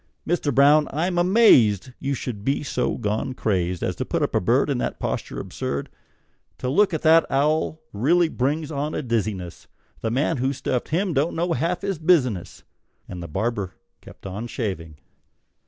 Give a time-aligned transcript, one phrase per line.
[0.25, 4.41] Mister Brown, I'm amazed You should be so gone crazed As to put up a
[4.41, 5.91] bird In that posture absurd!
[6.57, 9.67] To look at that owl really brings on a dizziness;
[9.99, 12.63] The man who stuffed him don't half know his business!"
[13.07, 14.97] And the barber kept on shaving.